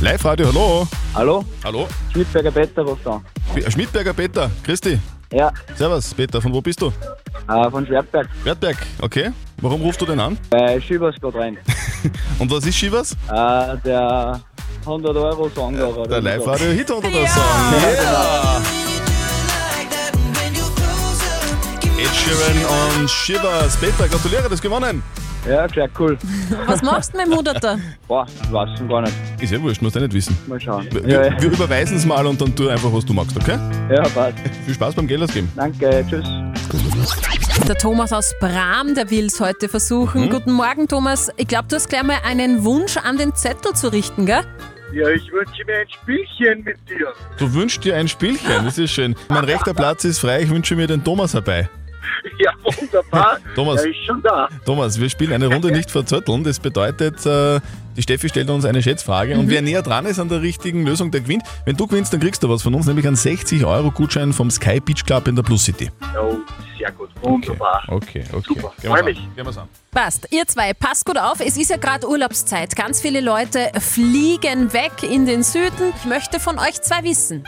Live-Radio, 0.00 0.46
hallo. 0.48 0.86
Hallo? 1.14 1.44
Hallo. 1.64 1.88
Schmidberger 2.12 2.50
Peter 2.50 2.82
ruft 2.82 3.06
an. 3.06 3.20
P- 3.54 3.70
Schmidberger 3.70 4.12
Peter, 4.12 4.50
Christi. 4.62 4.98
Ja. 5.32 5.52
Servus, 5.76 6.14
Peter, 6.14 6.40
von 6.40 6.52
wo 6.52 6.60
bist 6.60 6.80
du? 6.80 6.88
Äh, 7.48 7.70
von 7.70 7.86
Schwertberg. 7.86 8.28
Wertberg, 8.44 8.76
okay. 9.00 9.30
Warum 9.60 9.80
rufst 9.82 10.00
du 10.00 10.06
denn 10.06 10.20
an? 10.20 10.38
Bei 10.50 10.80
Schibers 10.80 11.16
gerade 11.20 11.38
rein. 11.38 11.58
Und 12.38 12.50
was 12.50 12.64
ist 12.64 12.76
Shivas? 12.76 13.12
Äh, 13.12 13.76
der 13.84 14.40
100 14.84 15.16
Euro 15.16 15.50
Song 15.54 15.76
da. 15.76 15.86
oder 15.86 16.06
Der 16.08 16.20
so. 16.20 16.28
Live-Radio 16.28 16.66
Hit 16.72 16.90
oder 16.90 17.08
Ja. 17.08 17.18
der 17.20 17.28
Song? 17.28 17.42
Ja! 18.04 18.62
Ed 21.98 22.14
Sheeran 22.14 23.00
und 23.00 23.10
Shivers. 23.10 23.76
Peter, 23.76 24.08
gratuliere, 24.08 24.48
das 24.48 24.60
gewonnen. 24.62 25.02
Ja, 25.46 25.68
sehr 25.68 25.88
cool. 25.98 26.18
Was 26.66 26.82
machst 26.82 27.12
du 27.14 27.18
mit 27.18 27.26
dem 27.26 27.34
Hunderter? 27.36 27.78
Boah, 28.06 28.26
ich 28.42 28.52
weiß 28.52 28.78
schon 28.78 28.88
gar 28.88 29.02
nicht. 29.02 29.14
Ist 29.40 29.52
ja 29.52 29.60
wurscht, 29.62 29.80
musst 29.80 29.96
du 29.96 30.00
nicht 30.00 30.12
wissen. 30.12 30.36
Mal 30.46 30.60
schauen. 30.60 30.86
Wir, 30.90 31.08
Ja, 31.08 31.24
ja. 31.26 31.40
wir 31.42 31.50
überweisen 31.52 31.96
es 31.96 32.04
mal 32.04 32.26
und 32.26 32.40
dann 32.40 32.54
tu 32.54 32.68
einfach, 32.68 32.92
was 32.92 33.04
du 33.04 33.12
magst, 33.14 33.36
okay? 33.36 33.58
Ja, 33.90 34.02
passt. 34.02 34.34
Viel 34.64 34.74
Spaß 34.74 34.94
beim 34.94 35.06
Geld 35.06 35.22
ausgeben. 35.22 35.50
Danke, 35.56 36.04
tschüss. 36.08 36.26
Der 37.66 37.76
Thomas 37.76 38.12
aus 38.12 38.34
Bram, 38.40 38.94
der 38.94 39.10
will 39.10 39.26
es 39.26 39.40
heute 39.40 39.68
versuchen. 39.68 40.26
Mhm. 40.26 40.30
Guten 40.30 40.52
Morgen, 40.52 40.86
Thomas. 40.88 41.30
Ich 41.36 41.46
glaube, 41.48 41.66
du 41.68 41.76
hast 41.76 41.88
gleich 41.88 42.02
mal 42.02 42.18
einen 42.24 42.64
Wunsch 42.64 42.96
an 42.96 43.16
den 43.16 43.34
Zettel 43.34 43.74
zu 43.74 43.88
richten, 43.92 44.26
gell? 44.26 44.42
Ja, 44.92 45.08
ich 45.08 45.30
wünsche 45.32 45.64
mir 45.66 45.78
ein 45.80 45.86
Spielchen 45.90 46.64
mit 46.64 46.76
dir. 46.88 47.12
Du 47.38 47.52
wünschst 47.52 47.84
dir 47.84 47.94
ein 47.96 48.08
Spielchen, 48.08 48.64
das 48.64 48.78
ist 48.78 48.90
schön. 48.90 49.14
Mein 49.28 49.44
rechter 49.44 49.74
Platz 49.74 50.04
ist 50.04 50.18
frei, 50.18 50.42
ich 50.42 50.50
wünsche 50.50 50.76
mir 50.76 50.86
den 50.86 51.04
Thomas 51.04 51.34
herbei. 51.34 51.68
Ja, 52.38 52.52
wunderbar. 52.62 53.38
Thomas. 53.54 53.82
Er 53.84 53.90
ist 53.90 54.04
schon 54.06 54.22
da. 54.22 54.48
Thomas, 54.64 55.00
wir 55.00 55.08
spielen 55.10 55.32
eine 55.32 55.46
Runde 55.48 55.70
nicht 55.72 55.90
verzötteln. 55.90 56.44
Das 56.44 56.60
bedeutet, 56.60 57.24
äh, 57.26 57.60
die 57.96 58.02
Steffi 58.02 58.28
stellt 58.28 58.48
uns 58.50 58.64
eine 58.64 58.80
Schätzfrage 58.82 59.34
und 59.36 59.46
Mhm. 59.46 59.50
wer 59.50 59.62
näher 59.62 59.82
dran 59.82 60.06
ist 60.06 60.18
an 60.20 60.28
der 60.28 60.40
richtigen 60.42 60.84
Lösung, 60.86 61.10
der 61.10 61.20
gewinnt. 61.22 61.42
Wenn 61.64 61.76
du 61.76 61.86
gewinnst, 61.86 62.12
dann 62.12 62.20
kriegst 62.20 62.42
du 62.42 62.48
was 62.48 62.62
von 62.62 62.74
uns, 62.74 62.86
nämlich 62.86 63.06
einen 63.06 63.16
60-Euro-Gutschein 63.16 64.32
vom 64.32 64.50
Sky 64.50 64.78
Beach 64.80 65.04
Club 65.04 65.26
in 65.28 65.34
der 65.36 65.42
Plus 65.42 65.64
City. 65.64 65.90
Oh, 66.20 66.36
sehr 66.78 66.92
gut. 66.92 67.08
Wunderbar. 67.22 67.82
Okay, 67.88 68.22
okay. 68.32 68.42
Super, 68.46 68.72
Gehen 68.80 68.90
freu 68.90 68.96
wir's 68.98 69.04
mich. 69.04 69.18
Gehen 69.34 69.44
wir's 69.46 69.58
an. 69.58 69.68
Passt. 69.90 70.28
Ihr 70.30 70.46
zwei, 70.46 70.72
passt 70.74 71.04
gut 71.04 71.18
auf. 71.18 71.40
Es 71.40 71.56
ist 71.56 71.70
ja 71.70 71.76
gerade 71.76 72.08
Urlaubszeit. 72.08 72.76
Ganz 72.76 73.00
viele 73.00 73.20
Leute 73.20 73.70
fliegen 73.80 74.72
weg 74.72 75.02
in 75.02 75.26
den 75.26 75.42
Süden. 75.42 75.92
Ich 75.98 76.04
möchte 76.04 76.38
von 76.38 76.58
euch 76.58 76.80
zwei 76.82 77.02
wissen. 77.02 77.42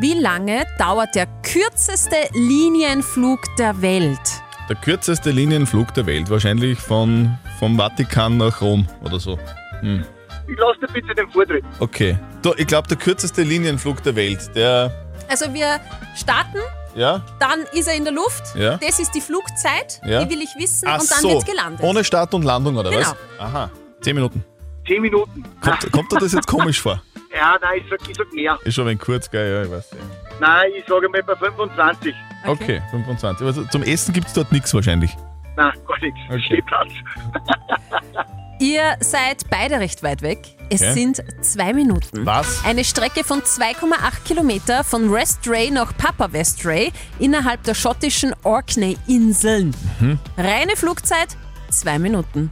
Wie 0.00 0.14
lange 0.14 0.64
dauert 0.78 1.14
der 1.14 1.26
kürzeste 1.42 2.16
Linienflug 2.32 3.40
der 3.58 3.80
Welt? 3.82 4.20
Der 4.68 4.76
kürzeste 4.76 5.30
Linienflug 5.30 5.92
der 5.94 6.06
Welt, 6.06 6.30
wahrscheinlich 6.30 6.78
von, 6.78 7.36
vom 7.58 7.76
Vatikan 7.78 8.36
nach 8.36 8.60
Rom 8.60 8.86
oder 9.02 9.18
so. 9.18 9.38
Hm. 9.80 10.04
Ich 10.46 10.56
lasse 10.58 10.78
dir 10.80 10.92
bitte 10.92 11.14
den 11.14 11.28
Vortritt. 11.30 11.64
Okay. 11.80 12.16
Du, 12.42 12.54
ich 12.56 12.66
glaube, 12.66 12.86
der 12.88 12.96
kürzeste 12.96 13.42
Linienflug 13.42 14.02
der 14.02 14.14
Welt, 14.14 14.50
der. 14.54 14.92
Also 15.28 15.52
wir 15.52 15.80
starten, 16.14 16.58
Ja? 16.94 17.22
dann 17.40 17.60
ist 17.72 17.88
er 17.88 17.94
in 17.94 18.04
der 18.04 18.12
Luft. 18.12 18.54
Ja. 18.54 18.76
Das 18.76 18.98
ist 19.00 19.14
die 19.14 19.20
Flugzeit, 19.20 20.00
Ja. 20.04 20.24
die 20.24 20.30
will 20.30 20.42
ich 20.42 20.54
wissen 20.56 20.86
Ach 20.88 21.00
und 21.00 21.10
dann 21.10 21.20
so. 21.22 21.30
wird's 21.30 21.44
gelandet. 21.44 21.80
Ohne 21.82 22.04
Start 22.04 22.32
und 22.34 22.44
Landung, 22.44 22.76
oder 22.76 22.90
Genau. 22.90 23.02
was? 23.02 23.16
Aha. 23.40 23.70
Zehn 24.00 24.14
Minuten. 24.14 24.44
Zehn 24.86 25.02
Minuten. 25.02 25.44
Kommt, 25.60 25.92
kommt 25.92 26.12
dir 26.12 26.18
das 26.18 26.32
jetzt 26.32 26.46
komisch 26.46 26.80
vor? 26.80 27.02
Ja, 27.38 27.56
nein, 27.62 27.80
ich 27.82 27.88
sag, 27.90 28.08
ich 28.08 28.16
sag 28.16 28.32
mehr. 28.32 28.58
Ist 28.64 28.74
schon 28.74 28.84
ein 28.84 28.88
wenig 28.90 29.00
kurz, 29.00 29.30
gell? 29.30 29.52
Ja, 29.52 29.62
ich 29.64 29.70
weiß. 29.70 29.90
Ja. 29.92 29.98
Nein, 30.40 30.70
ich 30.76 30.84
sage 30.86 31.08
mal 31.08 31.22
bei 31.22 31.36
25. 31.36 32.14
Okay, 32.46 32.82
25. 32.90 33.46
Also 33.46 33.64
zum 33.66 33.82
Essen 33.82 34.12
gibt 34.12 34.26
es 34.28 34.32
dort 34.32 34.50
nichts 34.52 34.74
wahrscheinlich. 34.74 35.16
Nein, 35.56 35.72
gar 35.86 35.98
nichts. 36.00 36.18
Okay. 36.28 36.40
Stehplatz. 36.42 36.92
Ihr 38.60 38.96
seid 39.00 39.48
beide 39.50 39.78
recht 39.78 40.02
weit 40.02 40.20
weg. 40.22 40.40
Es 40.68 40.82
Okay. 40.82 40.92
sind 40.92 41.22
zwei 41.44 41.72
Minuten. 41.72 42.26
Was? 42.26 42.64
Eine 42.64 42.82
Strecke 42.84 43.22
von 43.22 43.40
2,8 43.40 44.24
Kilometer 44.24 44.82
von 44.82 45.12
Westray 45.12 45.70
nach 45.70 45.96
Papa 45.96 46.32
Westray 46.32 46.92
innerhalb 47.20 47.62
der 47.62 47.74
schottischen 47.74 48.34
Orkney-Inseln. 48.42 49.74
Mhm. 50.00 50.18
Reine 50.36 50.74
Flugzeit 50.76 51.36
zwei 51.70 51.98
Minuten. 52.00 52.50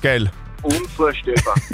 Geil. 0.00 0.30
Unvorstellbar. 0.62 1.54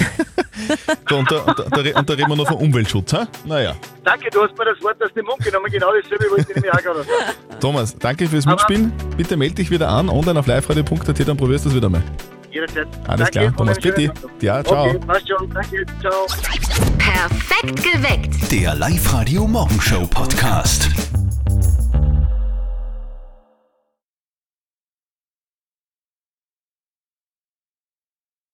So, 1.09 1.16
und, 1.18 1.30
da, 1.30 1.38
und, 1.38 1.59
da, 1.59 1.99
und 2.00 2.11
da 2.11 2.14
reden 2.14 2.28
wir 2.28 2.37
noch 2.37 2.49
vom 2.49 2.59
Umweltschutz, 2.59 3.12
ha? 3.12 3.28
Naja. 3.45 3.75
Danke, 4.04 4.28
du 4.30 4.42
hast 4.42 4.59
mir 4.59 4.64
das 4.64 4.83
Wort 4.83 5.02
aus 5.02 5.12
dem 5.14 5.25
Mund 5.25 5.38
genommen. 5.38 5.66
Genau 5.71 5.88
dasselbe 5.95 6.30
wollte 6.30 6.47
ich 6.50 6.57
nämlich 6.57 6.73
auch 6.73 6.83
gerade 6.83 7.04
sagen. 7.04 7.61
Thomas, 7.61 7.97
danke 7.97 8.28
fürs 8.28 8.45
Mitspielen. 8.45 8.92
Bitte 9.16 9.37
melde 9.37 9.54
dich 9.54 9.71
wieder 9.71 9.88
an, 9.88 10.09
online 10.09 10.38
auf 10.40 10.47
liveradio.at, 10.47 11.28
dann 11.28 11.37
probierst 11.37 11.64
du 11.64 11.68
es 11.71 11.75
wieder 11.76 11.88
mal. 11.88 12.02
Jederzeit. 12.50 12.88
Alles 13.07 13.30
Danke, 13.30 13.30
klar, 13.30 13.57
Thomas, 13.57 13.78
bitte. 13.78 14.12
Ja, 14.40 14.64
ciao. 14.64 14.88
Okay, 14.88 14.99
passt 15.07 15.28
schon. 15.28 15.50
Danke, 15.50 15.87
ciao. 16.00 16.26
Perfekt 16.99 17.83
geweckt. 17.83 18.52
Der 18.52 18.75
Live-Radio 18.75 19.47
Morgenshow 19.47 20.07
Podcast. 20.07 20.90